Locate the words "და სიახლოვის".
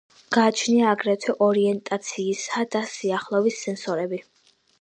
2.77-3.63